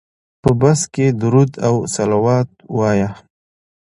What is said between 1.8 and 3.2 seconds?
صلوات وایه.